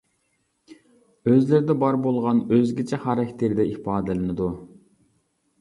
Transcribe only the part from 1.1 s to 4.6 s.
ئۆزلىرىدە بار بولغان ئۆزگىچە خاراكتېردە ئىپادىلىنىدۇ.